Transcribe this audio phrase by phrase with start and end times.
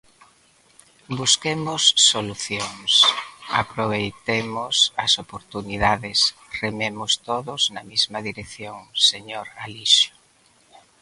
[1.19, 2.91] Busquemos solucións,
[3.61, 6.19] aproveitemos as oportunidades,
[6.61, 8.77] rememos todos na mesma dirección,
[9.09, 10.11] señor Alixo.